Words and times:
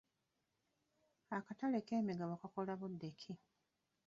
Akatale 1.37 1.79
k'emigabo 1.87 2.33
kakola 2.41 2.73
budde 2.79 3.09
ki? 3.19 3.33